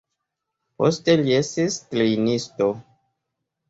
[0.83, 2.75] Poste li estis trejnisto.